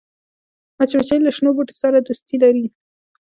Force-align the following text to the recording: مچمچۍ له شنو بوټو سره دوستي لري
مچمچۍ 0.77 1.17
له 1.21 1.31
شنو 1.37 1.49
بوټو 1.55 1.75
سره 1.83 1.97
دوستي 2.07 2.35
لري 2.43 2.65